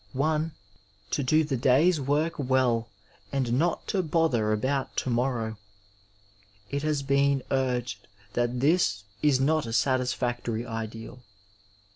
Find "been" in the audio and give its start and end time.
7.03-7.43